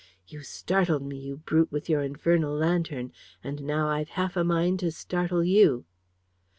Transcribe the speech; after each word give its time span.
"You 0.27 0.41
startled 0.41 1.03
me, 1.03 1.15
you 1.19 1.37
brute, 1.37 1.71
with 1.71 1.87
your 1.87 2.01
infernal 2.01 2.55
lantern, 2.55 3.13
and 3.43 3.61
now 3.61 3.87
I've 3.89 4.09
half 4.09 4.35
a 4.35 4.43
mind 4.43 4.79
to 4.79 4.91
startle 4.91 5.43
you." 5.43 5.85